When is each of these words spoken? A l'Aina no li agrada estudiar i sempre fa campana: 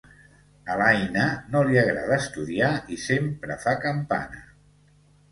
A 0.75 0.75
l'Aina 0.77 1.25
no 1.55 1.59
li 1.67 1.77
agrada 1.81 2.17
estudiar 2.23 2.69
i 2.95 2.97
sempre 3.03 3.59
fa 3.67 3.75
campana: 3.85 4.41